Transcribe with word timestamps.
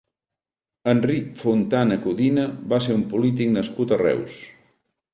Enric 0.93 1.27
Fontana 1.43 1.99
Codina 2.07 2.49
va 2.75 2.83
ser 2.89 2.99
un 3.03 3.07
polític 3.15 3.57
nascut 3.61 3.95
a 3.99 4.05
Reus. 4.07 4.45